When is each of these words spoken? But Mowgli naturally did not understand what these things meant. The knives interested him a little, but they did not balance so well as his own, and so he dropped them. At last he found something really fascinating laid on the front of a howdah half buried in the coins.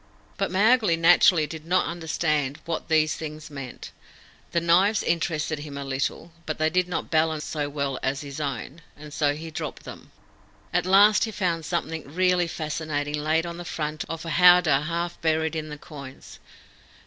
But 0.35 0.49
Mowgli 0.49 0.97
naturally 0.97 1.45
did 1.45 1.63
not 1.63 1.85
understand 1.85 2.57
what 2.65 2.87
these 2.87 3.13
things 3.15 3.51
meant. 3.51 3.91
The 4.51 4.59
knives 4.59 5.03
interested 5.03 5.59
him 5.59 5.77
a 5.77 5.85
little, 5.85 6.31
but 6.47 6.57
they 6.57 6.71
did 6.71 6.87
not 6.87 7.11
balance 7.11 7.45
so 7.45 7.69
well 7.69 7.99
as 8.01 8.21
his 8.21 8.39
own, 8.41 8.81
and 8.97 9.13
so 9.13 9.35
he 9.35 9.51
dropped 9.51 9.83
them. 9.83 10.11
At 10.73 10.87
last 10.87 11.25
he 11.25 11.31
found 11.31 11.65
something 11.67 12.11
really 12.15 12.47
fascinating 12.47 13.21
laid 13.23 13.45
on 13.45 13.57
the 13.57 13.63
front 13.63 14.03
of 14.09 14.25
a 14.25 14.31
howdah 14.31 14.85
half 14.85 15.21
buried 15.21 15.55
in 15.55 15.69
the 15.69 15.77
coins. 15.77 16.39